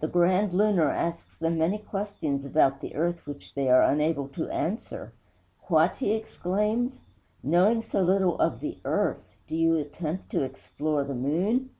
The 0.00 0.08
Grand 0.08 0.52
Lunar 0.52 0.90
asks 0.90 1.36
them 1.36 1.58
many 1.58 1.78
questions 1.78 2.44
about 2.44 2.80
the 2.80 2.96
earth 2.96 3.28
which 3.28 3.54
they 3.54 3.70
are 3.70 3.84
unable 3.84 4.26
to 4.30 4.50
answer. 4.50 5.12
'What?' 5.68 5.98
he 5.98 6.10
exclaims, 6.14 6.98
'knowing 7.44 7.82
so 7.82 8.02
little 8.02 8.36
of 8.40 8.58
the 8.58 8.78
earth, 8.84 9.36
do 9.46 9.54
you 9.54 9.76
attempt 9.76 10.30
to 10.30 10.42
explore 10.42 11.04
the 11.04 11.14
moon?' 11.14 11.70